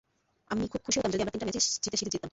[0.49, 2.29] আমি খুব খুশি হতাম যদি আমরা তিনটা ম্যাচই জিতে সিরিজ জিততাম।